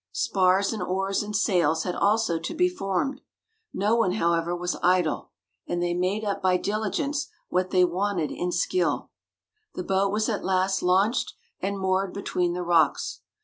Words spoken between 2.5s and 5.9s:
be formed. No one, however, was idle, and